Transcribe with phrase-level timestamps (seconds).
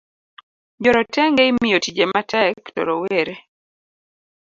[0.83, 3.33] Joretenge imiyo tije matek to rowere